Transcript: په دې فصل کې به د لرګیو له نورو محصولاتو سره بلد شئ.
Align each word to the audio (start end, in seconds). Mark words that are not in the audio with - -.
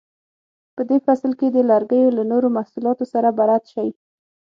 په 0.75 0.81
دې 0.89 0.97
فصل 1.05 1.31
کې 1.39 1.47
به 1.49 1.53
د 1.55 1.67
لرګیو 1.71 2.15
له 2.17 2.23
نورو 2.31 2.47
محصولاتو 2.57 3.03
سره 3.13 3.29
بلد 3.39 3.63
شئ. 3.73 3.89